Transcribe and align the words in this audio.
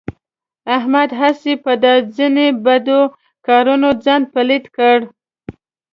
احمد 0.77 1.09
هسې 1.19 1.53
په 1.63 1.71
دا 1.83 1.93
ځنې 2.15 2.47
بدو 2.65 3.01
کارونو 3.47 3.87
ځان 4.03 4.21
پلیت 4.33 4.65
کړ. 4.77 4.97